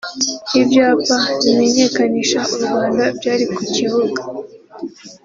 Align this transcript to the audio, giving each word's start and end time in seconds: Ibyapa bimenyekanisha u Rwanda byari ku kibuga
Ibyapa 0.59 1.17
bimenyekanisha 1.43 2.39
u 2.53 2.55
Rwanda 2.63 3.03
byari 3.17 3.45
ku 3.53 3.61
kibuga 3.73 4.21